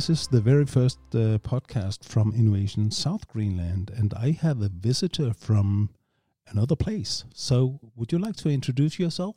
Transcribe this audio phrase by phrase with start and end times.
[0.00, 4.70] This is the very first uh, podcast from Innovation South Greenland, and I have a
[4.70, 5.90] visitor from
[6.48, 7.26] another place.
[7.34, 9.36] So, would you like to introduce yourself?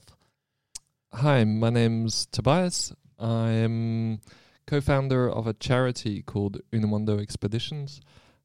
[1.11, 2.93] Hi, my name's Tobias.
[3.19, 4.21] I'm
[4.65, 7.99] co founder of a charity called Unu Mondo Expeditions,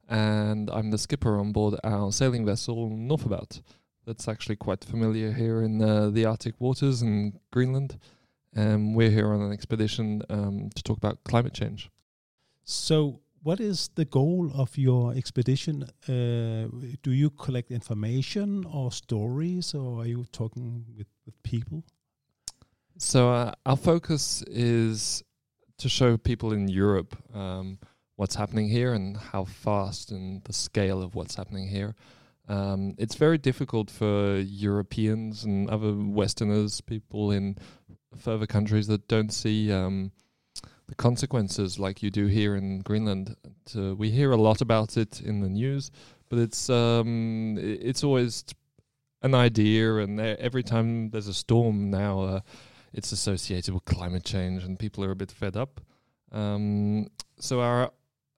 [0.09, 3.61] and I'm the skipper on board our sailing vessel Northabout.
[4.05, 7.97] That's actually quite familiar here in uh, the Arctic waters in Greenland.
[8.53, 11.89] And we're here on an expedition um, to talk about climate change.
[12.63, 15.83] So, what is the goal of your expedition?
[16.07, 16.67] Uh,
[17.03, 21.83] do you collect information or stories, or are you talking with, with people?
[22.97, 25.23] So, uh, our focus is
[25.77, 27.79] to show people in Europe um,
[28.17, 31.95] what's happening here and how fast and the scale of what's happening here.
[32.49, 37.57] Um, it's very difficult for Europeans and other Westerners, people in
[38.17, 40.11] further countries that don't see um,
[40.89, 43.35] the consequences like you do here in Greenland.
[43.75, 45.91] We hear a lot about it in the news,
[46.29, 48.43] but it's um, it's always
[49.21, 52.39] an idea, and every time there's a storm now, uh,
[52.91, 55.79] it's associated with climate change, and people are a bit fed up.
[56.31, 57.07] Um,
[57.39, 57.91] so our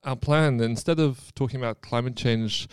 [0.04, 2.68] our plan, instead of talking about climate change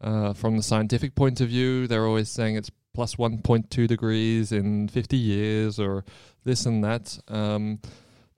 [0.00, 4.86] uh, from the scientific point of view, they're always saying it's plus 1.2 degrees in
[4.88, 6.04] 50 years or
[6.44, 7.18] this and that.
[7.26, 7.80] Um,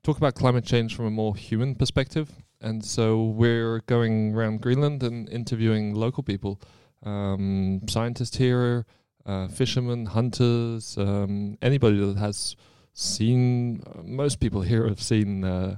[0.07, 2.31] talk about climate change from a more human perspective.
[2.61, 6.61] And so we're going around Greenland and interviewing local people,
[7.03, 8.85] um, scientists here,
[9.25, 12.55] uh, fishermen, hunters, um, anybody that has
[12.93, 13.83] seen.
[13.85, 15.75] Uh, most people here have seen uh,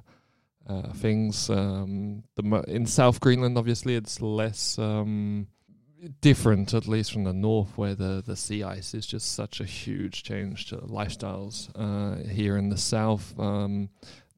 [0.67, 1.49] uh things.
[1.49, 2.23] Um,
[2.67, 5.47] in South Greenland, obviously, it's less um,
[6.21, 9.65] different, at least from the north, where the, the sea ice is just such a
[9.65, 11.69] huge change to lifestyles.
[11.75, 13.89] Uh, here in the south, um,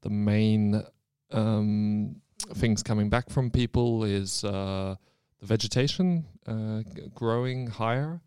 [0.02, 0.84] the main
[1.32, 2.16] um,
[2.56, 4.96] things coming back from people is uh,
[5.40, 8.22] the vegetation uh, g- growing higher,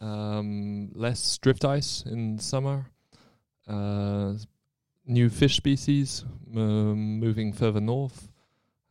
[0.00, 2.86] um, less drift ice in summer,
[3.66, 4.34] uh,
[5.06, 8.28] new fish species moving further north.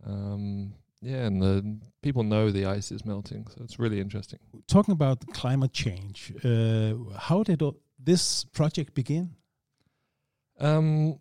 [0.06, 0.74] Um,
[1.06, 4.40] yeah, and the people know the ice is melting, so it's really interesting.
[4.68, 7.62] Talking about climate change, uh, how did
[8.00, 9.36] this project begin?
[10.60, 11.20] Um,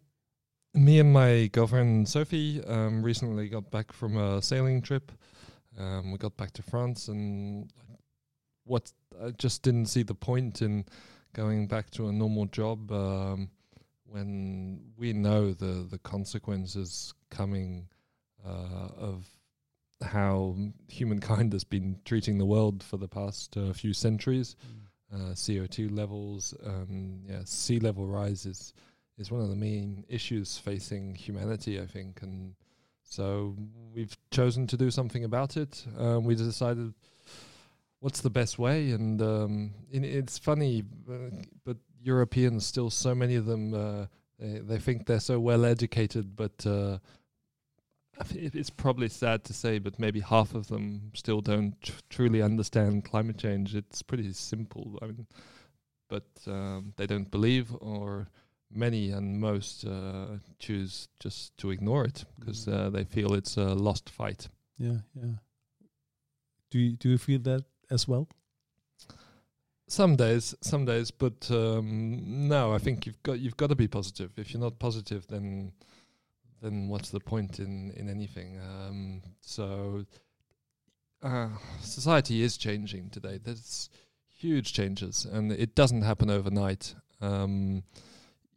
[0.73, 5.12] me and my girlfriend Sophie um, recently got back from a sailing trip.
[5.78, 7.71] Um, we got back to France, and
[8.65, 8.91] what
[9.23, 10.87] I just didn't see the point in
[11.34, 13.50] going back to a normal job um,
[14.06, 17.89] when we know the the consequences coming
[18.47, 19.28] uh, of
[20.03, 20.56] how
[20.88, 24.56] humankind has been treating the world for the past uh, few centuries.
[24.66, 24.84] Mm.
[25.15, 28.72] Uh, CO2 levels, um, yeah, sea level rise is,
[29.16, 32.21] is one of the main issues facing humanity, I think.
[32.22, 32.55] And
[33.05, 33.55] so
[33.94, 35.84] we've chosen to do something about it.
[35.97, 36.94] Uh, we decided
[38.00, 38.91] what's the best way.
[38.91, 41.31] And um, it's funny, uh,
[41.65, 44.06] but Europeans, still so many of them, uh,
[44.38, 46.99] they, they think they're so well educated, but uh,
[48.30, 53.04] it's probably sad to say, but maybe half of them still don't tr- truly understand
[53.04, 53.75] climate change.
[53.75, 54.98] It's pretty simple.
[55.02, 55.26] I mean,
[56.08, 58.28] but um, they don't believe, or
[58.70, 62.75] many and most uh, choose just to ignore it because mm.
[62.75, 64.48] uh, they feel it's a lost fight.
[64.78, 65.36] Yeah, yeah.
[66.70, 68.28] Do you do you feel that as well?
[69.86, 72.72] Some days, some days, but um, no.
[72.72, 74.32] I think you've got you've got to be positive.
[74.36, 75.72] If you're not positive, then
[76.64, 78.58] then what's the point in in anything?
[78.58, 80.04] Um, so
[81.22, 81.48] uh,
[81.80, 83.38] society is changing today.
[83.42, 83.91] There's
[84.36, 86.94] huge changes, and it doesn't happen overnight.
[87.20, 87.82] Um,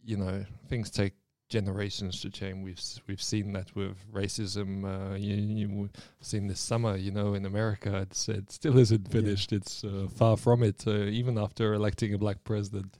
[0.03, 1.13] you know, things take
[1.49, 2.63] generations to change.
[2.63, 4.83] We've we've seen that with racism.
[4.85, 5.89] Uh, you, you
[6.21, 6.95] seen this summer.
[6.95, 9.51] You know, in America, it's it still isn't finished.
[9.51, 9.57] Yeah.
[9.57, 12.99] It's uh, far from it, uh, even after electing a black president.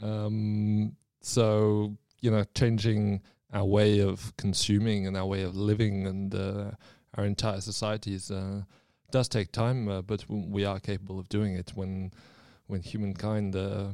[0.00, 3.22] Um, so you know, changing
[3.52, 6.70] our way of consuming and our way of living and uh,
[7.16, 8.62] our entire societies uh,
[9.10, 12.12] does take time, uh, but we are capable of doing it when
[12.66, 13.88] when humankind uh,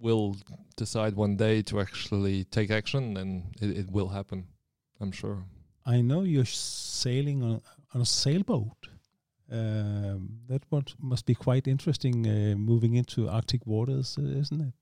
[0.00, 0.36] will
[0.76, 4.46] decide one day to actually take action, then it, it will happen.
[5.00, 5.44] I'm sure.
[5.84, 7.60] I know you're sailing on,
[7.94, 8.88] on a sailboat.
[9.50, 10.62] Um, that
[11.00, 14.74] must be quite interesting, uh, moving into Arctic waters, uh, isn't it?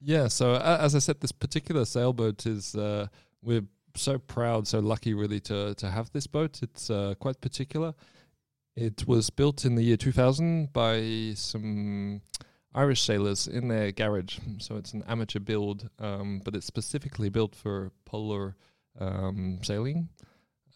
[0.00, 0.28] Yeah.
[0.28, 3.08] So uh, as I said, this particular sailboat is uh,
[3.42, 3.64] we're
[3.96, 6.62] so proud, so lucky, really, to to have this boat.
[6.62, 7.94] It's uh, quite particular.
[8.76, 12.22] It was built in the year 2000 by some
[12.74, 14.38] Irish sailors in their garage.
[14.58, 18.56] So it's an amateur build, um, but it's specifically built for polar
[18.98, 20.08] um, sailing.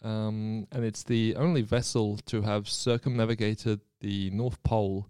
[0.03, 5.09] Um, and it's the only vessel to have circumnavigated the North Pole,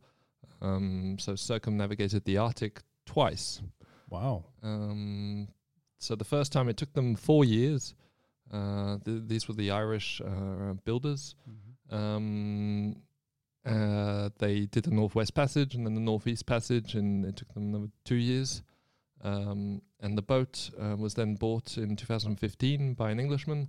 [0.63, 3.61] um, so circumnavigated the Arctic twice.
[4.09, 4.45] Wow.
[4.63, 5.49] Um,
[5.99, 7.95] so the first time it took them four years.
[8.53, 11.35] Uh, th- these were the Irish uh, builders.
[11.91, 12.97] Um,
[13.67, 17.69] uh, they did the Northwest Passage and then the Northeast Passage, and it took them
[17.75, 18.63] another two years.
[19.23, 23.69] Um, and the boat uh, was then bought in 2015 by an Englishman.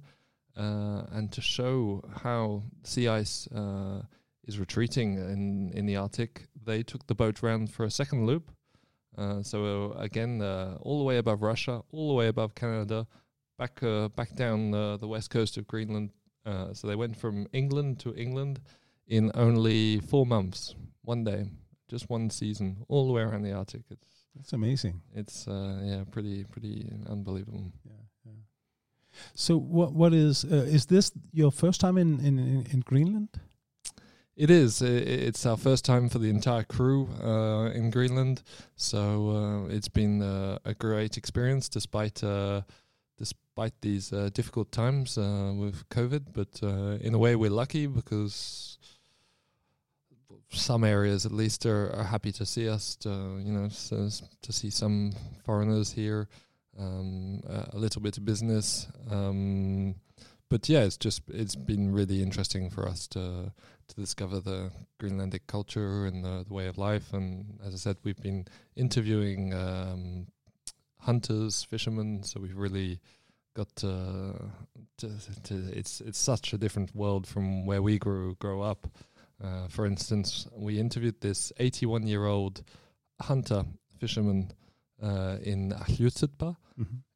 [0.56, 4.02] Uh, and to show how sea ice uh,
[4.46, 8.52] is retreating in, in the Arctic, they took the boat round for a second loop.
[9.20, 9.58] Uh, so
[9.98, 13.06] uh, again, uh, all the way above Russia, all the way above Canada,
[13.58, 16.10] back uh, back down uh, the west coast of Greenland.
[16.46, 18.60] Uh, so they went from England to England
[19.08, 21.50] in only four months, one day,
[21.90, 23.82] just one season, all the way around the Arctic.
[23.92, 25.02] It's That's amazing.
[25.14, 27.74] it's uh, yeah, pretty pretty unbelievable.
[27.86, 28.32] Yeah, yeah.
[29.36, 33.30] So what what is uh, is this your first time in in, in Greenland?
[34.40, 34.82] It is.
[34.82, 38.42] It's our first time for the entire crew uh, in Greenland,
[38.78, 42.62] so uh, it's been uh, a great experience despite uh,
[43.18, 46.28] despite these uh, difficult times with COVID.
[46.32, 46.64] But
[47.02, 48.78] in a way, we're lucky because
[50.52, 52.96] some areas, at least, are, are happy to see us.
[53.02, 55.12] To, you know, to see some
[55.44, 56.30] foreigners here,
[56.80, 58.88] um, a a little bit of business.
[59.12, 59.96] Um,
[60.50, 63.52] but yeah, it's just it's been really interesting for us to
[63.90, 64.72] to discover the
[65.02, 67.14] Greenlandic culture and the, the way of life.
[67.14, 68.46] And as I said, we've been
[68.76, 70.28] interviewing um,
[71.00, 73.00] hunters, fishermen, so we've really
[73.56, 74.34] got to,
[74.98, 75.10] to,
[75.44, 78.88] to it's it's such a different world from where we grew grow up.
[79.44, 82.64] Uh, for instance, we interviewed this 81 year old
[83.22, 83.64] hunter
[84.00, 84.52] fisherman
[85.02, 86.56] uh, in Alluitsup Paa,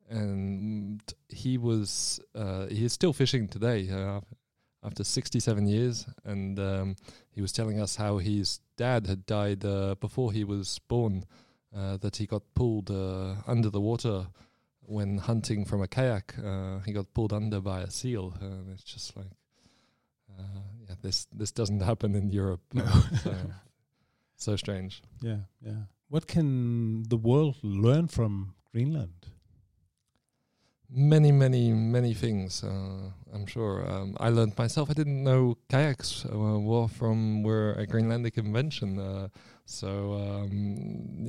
[0.09, 4.21] and he was uh, he is still fishing today uh,
[4.83, 6.95] after 67 years and um,
[7.31, 11.25] he was telling us how his dad had died uh, before he was born
[11.75, 14.27] uh, that he got pulled uh, under the water
[14.85, 18.83] when hunting from a kayak uh, he got pulled under by a seal and it's
[18.83, 19.31] just like
[20.37, 22.85] uh, yeah this this doesn't happen in Europe No.
[23.23, 23.35] so,
[24.35, 25.83] so strange Yeah, yeah.
[26.09, 29.25] What can the world learn from Greenland?
[30.95, 33.89] Many many many things uh, i'm sure.
[33.89, 34.89] Um, i learned myself.
[34.89, 39.29] I didn't know kayaks uh, were from were a greenlandic invention uh,
[39.65, 41.25] so um,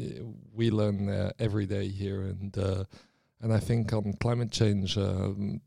[0.53, 2.85] we learn uh, every day here and uh,
[3.41, 5.61] and i think on climate change um,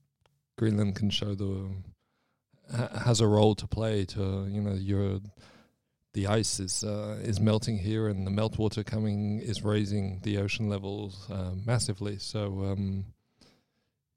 [0.57, 1.69] greenland can show the
[2.75, 5.19] ha- has a role to play to you know your
[6.13, 10.67] the ice is uh, is melting here and the meltwater coming is raising the ocean
[10.67, 12.17] levels uh, massively.
[12.17, 13.05] So um,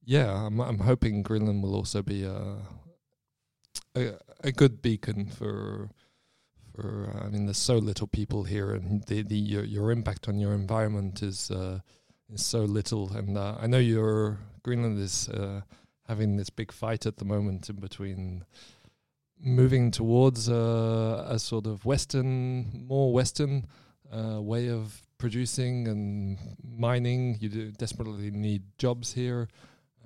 [0.04, 2.56] yeah, I'm I'm hoping Greenland will also be a
[3.96, 5.90] a, a good beacon for
[6.74, 7.12] for.
[7.14, 10.38] Uh, I mean, there's so little people here, and the the your, your impact on
[10.38, 11.80] your environment is uh,
[12.32, 13.12] is so little.
[13.12, 15.62] And uh, I know your Greenland is uh,
[16.08, 18.44] having this big fight at the moment in between
[19.42, 23.66] moving towards uh, a sort of western, more western
[24.12, 27.38] uh, way of producing and mining.
[27.40, 29.48] You desperately need jobs here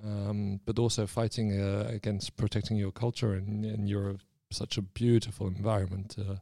[0.03, 4.17] um, but also fighting uh, against protecting your culture and, and your
[4.51, 6.15] such a beautiful environment.
[6.19, 6.35] Uh,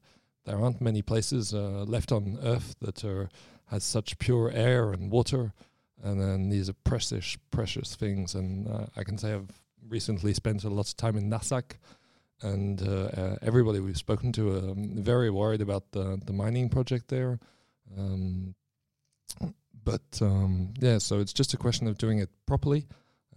[0.46, 3.30] there aren't many places uh, left on Earth that are
[3.68, 5.54] has such pure air and water,
[6.04, 8.36] and then these are precious, precious things.
[8.36, 11.78] And uh, I can say I've recently spent a lot of time in Narsaq,
[12.42, 16.70] and uh, uh, everybody we've spoken to are um, very worried about the the mining
[16.70, 17.40] project there.
[17.98, 18.56] Um,
[19.84, 22.86] but um, yeah, so it's just a question of doing it properly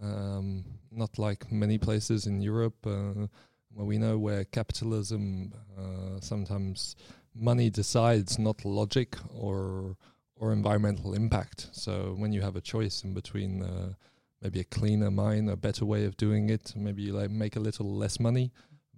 [0.01, 3.27] um, not like many places in Europe uh,
[3.73, 6.95] where we know where capitalism uh, sometimes
[7.35, 9.95] money decides, not logic or
[10.39, 11.67] or environmental impact.
[11.71, 13.93] So when you have a choice in between uh,
[14.41, 17.59] maybe a cleaner mine, a better way of doing it, maybe you like make a
[17.59, 18.51] little less money,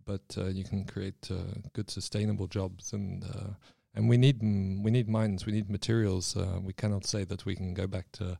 [0.06, 3.24] but uh, you can create uh, good sustainable jobs and.
[3.24, 3.54] Uh,
[3.96, 6.38] and we need mm, we need mines, we need materials.
[6.38, 8.38] Uh, we cannot say that we can go back to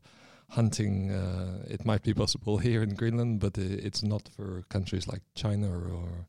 [0.50, 1.10] hunting.
[1.10, 5.70] Uh, it might be possible here in Greenland, but it's not for countries like China
[5.70, 6.26] or,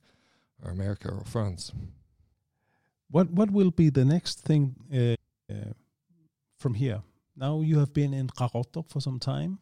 [0.63, 1.71] or America or France.
[3.09, 5.73] What what will be the next thing uh, uh,
[6.57, 7.01] from here?
[7.35, 9.59] Now you have been in Qaqortoq for some time,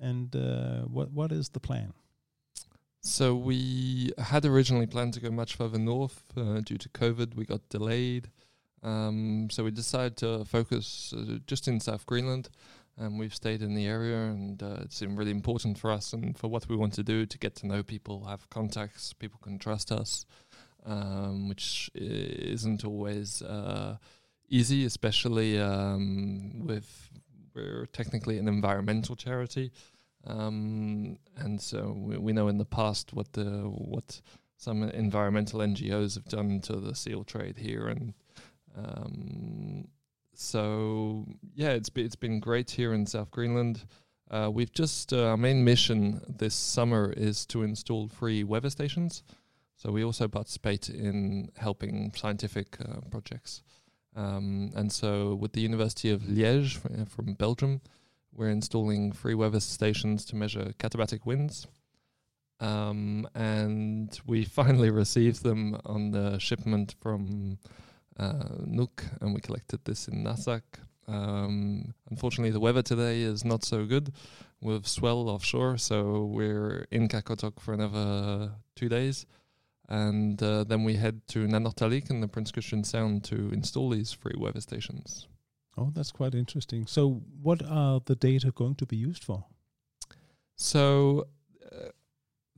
[0.00, 1.94] and uh, what what is the plan?
[3.00, 7.34] So we had originally planned to go much further north uh, due to COVID.
[7.34, 8.30] We got delayed,
[8.82, 12.50] um, so we decided to focus uh, just in South Greenland.
[12.98, 16.36] And we've stayed in the area, and uh, it's been really important for us and
[16.36, 19.58] for what we want to do to get to know people, have contacts, people can
[19.58, 20.26] trust us,
[20.84, 23.96] um, which isn't always uh,
[24.48, 27.10] easy, especially um, with
[27.54, 29.72] we're technically an environmental charity,
[30.26, 34.20] um, and so we, we know in the past what the what
[34.56, 38.14] some environmental NGOs have done to the seal trade here, and
[38.76, 39.88] um,
[40.34, 43.84] so yeah, it's it's been great here in South Greenland.
[44.30, 49.22] Uh, we've just uh, our main mission this summer is to install free weather stations.
[49.76, 53.62] So we also participate in helping scientific uh, projects.
[54.14, 57.80] Um, and so with the University of Liège fr- from Belgium,
[58.32, 61.66] we're installing free weather stations to measure katabatic winds.
[62.60, 67.58] Um, and we finally received them on the shipment from
[68.18, 70.62] uh, Nuuk, and we collected this in Narsaq.
[71.08, 74.12] Um, unfortunately, the weather today is not so good
[74.60, 79.26] with swell offshore, so we're in Qaqortoq for another two days.
[79.88, 84.12] And uh, then we head to Nanortalik in the Prince Christian Sound to install these
[84.12, 85.26] free weather stations.
[85.76, 86.86] Oh, that's quite interesting.
[86.86, 89.44] So, what are the data going to be used for?
[90.56, 91.26] So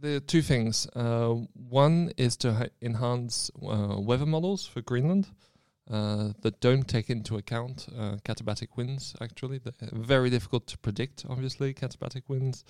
[0.04, 0.86] there are two things.
[0.94, 1.30] Uh,
[1.68, 5.28] one is to ha- enhance uh, weather models for Greenland
[5.90, 9.16] uh, that don't take into account uh, katabatic winds.
[9.22, 11.24] Actually, They're very difficult to predict.
[11.28, 12.64] Obviously, katabatic winds.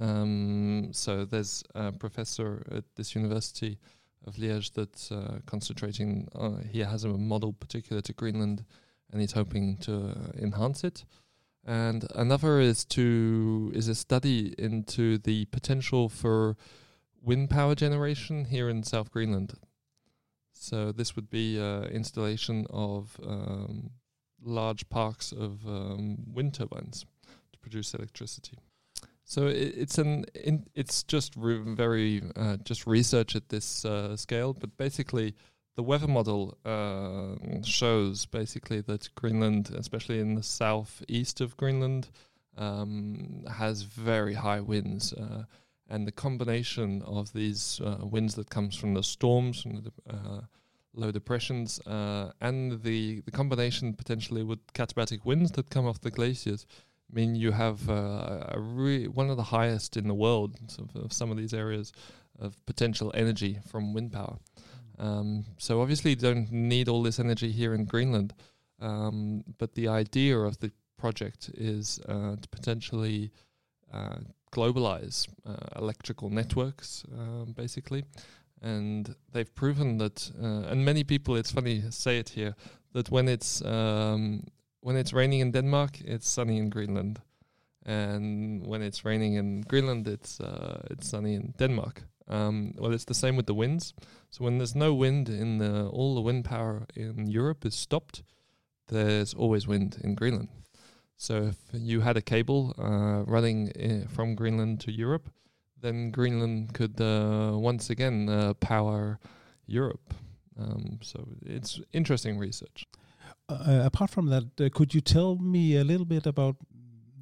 [0.00, 3.78] Um, so there's a professor at this university
[4.26, 6.28] of Liège that's uh, concentrating.
[6.34, 8.64] Uh, he has a model particular to Greenland,
[9.12, 11.04] and he's hoping to enhance it
[11.64, 16.56] and another is to is a study into the potential for
[17.22, 19.54] wind power generation here in South Greenland.
[20.52, 23.90] So this would be uh, installation of um,
[24.44, 27.04] large parks of um, wind turbines
[27.52, 28.58] to produce electricity.
[29.24, 34.52] So i it's an in, it's just very uh, just research at this uh, scale,
[34.52, 35.34] but basically
[35.74, 42.10] the weather model uh, shows basically that Greenland, especially in the southeast of Greenland,
[42.56, 45.44] um, has very high winds, uh,
[45.88, 50.40] and the combination of these uh, winds that comes from the storms, from the uh,
[50.94, 56.10] low depressions, uh, and the the combination potentially with katabatic winds that come off the
[56.10, 56.66] glaciers,
[57.10, 61.12] mean you have uh, a re- one of the highest in the world of, of
[61.12, 61.92] some of these areas
[62.38, 64.38] of potential energy from wind power.
[64.98, 68.34] Um, so obviously, you don't need all this energy here in Greenland,
[68.80, 73.32] um, but the idea of the project is uh, to potentially
[73.92, 74.16] uh,
[74.52, 78.04] globalize uh, electrical networks, um, basically.
[78.60, 82.54] And they've proven that, uh, and many people, it's funny say it here,
[82.92, 84.44] that when it's um,
[84.80, 87.20] when it's raining in Denmark, it's sunny in Greenland,
[87.84, 92.02] and when it's raining in Greenland, it's uh, it's sunny in Denmark.
[92.28, 93.94] Um, well, it's the same with the winds.
[94.30, 98.22] So when there's no wind in the all the wind power in Europe is stopped,
[98.88, 100.48] there's always wind in Greenland.
[101.16, 105.30] So if you had a cable uh, running i from Greenland to Europe,
[105.80, 109.18] then Greenland could uh, once again uh, power
[109.66, 110.14] Europe.
[110.58, 112.86] Um, so it's interesting research.
[113.48, 116.56] Uh, apart from that, uh, could you tell me a little bit about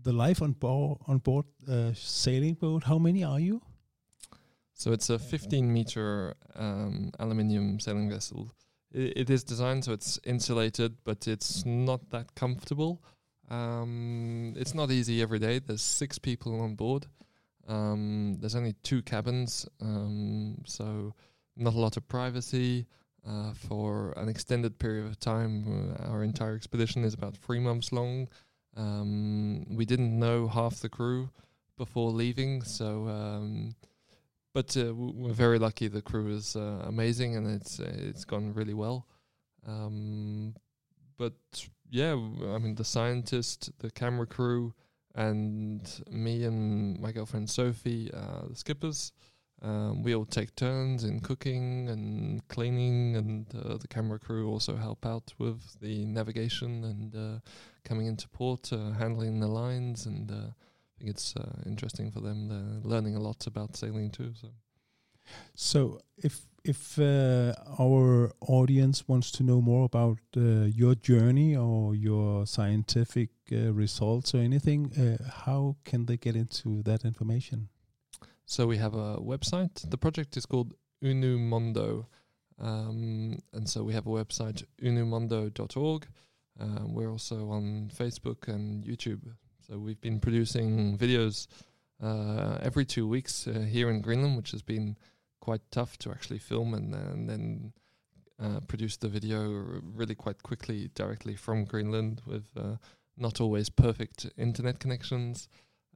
[0.03, 2.85] the life on board on board uh, sailing boat?
[2.85, 3.61] How many are you?
[4.81, 8.51] So it's a 15 meter um, aluminium sailing vessel.
[8.95, 13.03] I it is designed so it's insulated, but it's not that comfortable.
[13.51, 15.59] Um, it's not easy every day.
[15.59, 17.07] There's six people on board.
[17.69, 21.13] Um, there's only two cabins, um, so
[21.59, 22.87] not a lot of privacy.
[23.29, 25.53] Uh, for an extended period of time,
[26.01, 28.29] uh, our entire expedition is about three months long.
[28.79, 31.29] Um, we didn't know half the crew
[31.77, 33.75] before leaving, so um,
[34.53, 35.89] but uh, we're very lucky.
[35.89, 39.07] The crew is uh, amazing, and it's uh, it's gone really well.
[39.67, 40.55] Um,
[41.19, 41.35] but
[41.91, 44.75] yeah, I mean the scientist, the camera crew,
[45.15, 49.13] and me and my girlfriend Sophie, uh, the skippers.
[49.63, 54.75] Um, we all take turns in cooking and cleaning, and uh, the camera crew also
[54.75, 57.41] help out with the navigation and uh,
[57.85, 60.53] coming into port, uh, handling the lines, and uh,
[61.01, 62.49] think it's uh, interesting for them.
[62.49, 64.33] They're learning a lot about sailing too.
[64.41, 64.49] So.
[65.55, 71.95] So, if if uh, our audience wants to know more about uh, your journey or
[71.95, 77.69] your scientific uh, results or anything, uh, how can they get into that information?
[78.45, 79.89] So we have a website.
[79.89, 82.07] The project is called Unumondo.
[82.59, 86.07] Um, and so we have a website, unumondo.org.
[86.61, 89.23] Uh, we're also on Facebook and YouTube.
[89.71, 91.47] So we've been producing videos
[92.03, 94.97] uh, every two weeks uh, here in Greenland, which has been
[95.41, 97.73] quite tough to actually film and, and then
[98.43, 102.79] uh, produce the video really quite quickly directly from Greenland with uh,
[103.17, 105.49] not always perfect internet connections.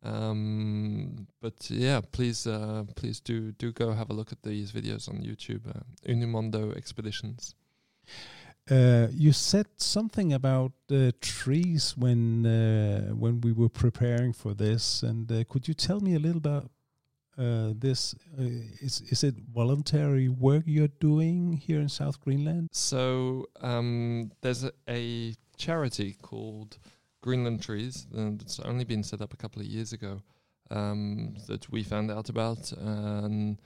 [0.04, 5.09] Um, but yeah, please, uh, please do do go have a look at these videos
[5.09, 5.66] on YouTube.
[5.69, 7.57] Uh, Unu Mondo Expeditions.
[8.71, 15.02] Uh, you said something about uh, trees when uh, when we were preparing for this,
[15.02, 16.71] and uh, could you tell me a little about
[17.37, 18.14] uh, this?
[18.38, 22.71] Is is it voluntary work you're doing here in South Greenland?
[22.73, 26.78] So um, there's a, a, charity called
[27.21, 30.23] Greenland Trees, and it's only been set up a couple of years ago
[30.71, 33.61] um, that we found out about, and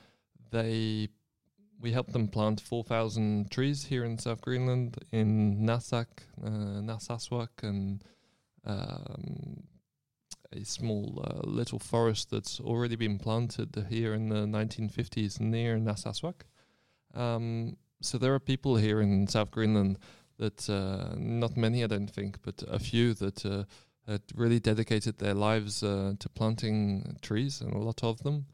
[0.51, 1.09] they
[1.81, 6.07] we helped them plant 4,000 trees here in South Greenland, in Narsaq,
[6.45, 8.05] uh, Narsarsuaq, and
[8.65, 9.63] um,
[10.53, 16.43] a small uh, little forest that's already been planted here in the 1950s near Narsarsuaq.
[17.15, 19.99] Um, so there are people here in South Greenland
[20.39, 23.65] that, uh, not many I don't think, but a few that uh,
[24.07, 28.47] had really dedicated their lives uh, to planting trees, and a lot of them.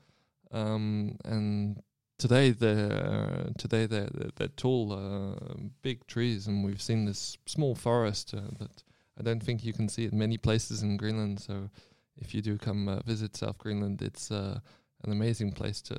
[0.50, 1.82] Um, and
[2.24, 8.32] today they're today they're, they're, tall, uh, big trees, and we've seen this small forest
[8.32, 8.82] uh, that
[9.18, 11.40] I don't think you can see in many places in Greenland.
[11.40, 11.68] So,
[12.16, 14.58] if you do come uh, visit South Greenland, it's uh,
[15.04, 15.96] an amazing place to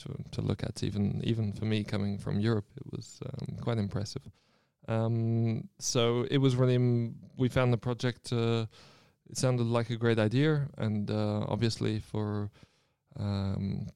[0.00, 0.84] to to look at.
[0.84, 4.22] Even even for me coming from Europe, it was um, quite impressive.
[4.86, 8.32] Um, so it was really m- we found the project.
[8.32, 8.66] Uh,
[9.28, 12.50] it sounded like a great idea, and uh, obviously for
[13.18, 13.88] um,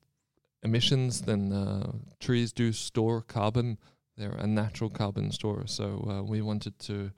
[0.65, 3.79] emissions, than uh, trees do store carbon.
[4.17, 5.67] They're a natural carbon store.
[5.67, 7.11] So uh, we wanted to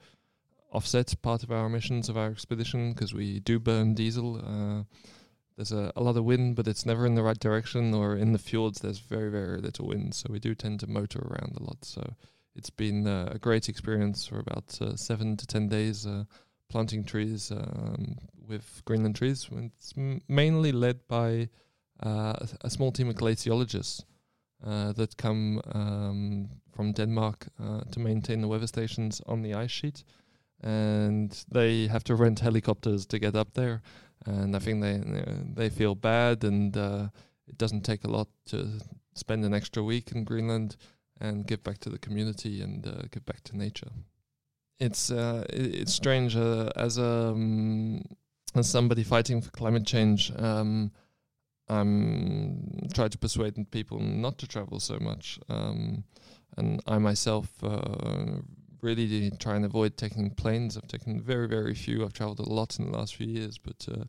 [0.71, 4.37] offset part of our emissions of our expedition because we do burn diesel.
[4.37, 4.83] Uh,
[5.55, 8.31] there's a, a, lot of wind, but it's never in the right direction, or in
[8.31, 10.13] the fjords, there's very, very little wind.
[10.13, 11.83] So we do tend to motor around a lot.
[11.83, 12.13] So
[12.55, 16.25] it's been uh, a great experience for about uh, seven to ten days uh,
[16.69, 19.49] planting trees um, with Greenland trees.
[19.51, 21.49] It's m- mainly led by
[22.03, 24.03] uh, a small team of glaciologists
[24.65, 29.71] uh, that come um, from Denmark uh, to maintain the weather stations on the ice
[29.71, 30.03] sheet,
[30.61, 33.81] and they have to rent helicopters to get up there.
[34.25, 35.01] And I think they
[35.55, 38.79] they feel bad, and it doesn't take a lot to
[39.13, 40.75] spend an extra week in Greenland
[41.21, 43.91] and give back to the community and give back to nature.
[44.79, 48.03] It's uh, it's strange uh, as a um,
[48.53, 50.31] as somebody fighting for climate change.
[50.37, 50.91] Um,
[51.69, 56.03] I'm trying to persuade people not to travel so much, um,
[56.55, 58.39] and I myself uh,
[58.81, 60.77] really try and avoid taking planes.
[60.77, 62.03] I've taken very, very few.
[62.03, 64.05] I've traveled a lot in the last few years, but uh,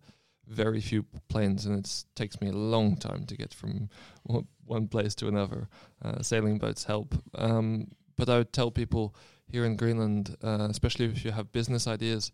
[0.46, 3.88] very few planes, and it takes me a long time to get from
[4.64, 5.68] one place to another.
[6.02, 9.14] Uh, sailing boats help, um, but I would tell people
[9.46, 12.30] here in Greenland, uh, especially if you have business ideas,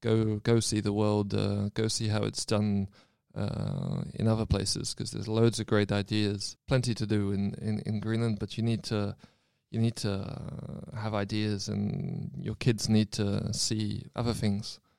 [0.00, 2.88] go go see the world, uh, go see how it's done
[3.34, 7.80] uh, in other places because there's loads of great ideas, plenty to do in, in,
[7.86, 8.38] in Greenland.
[8.38, 9.16] But you need to
[9.70, 14.78] you need to uh, have ideas, and your kids need to see other things.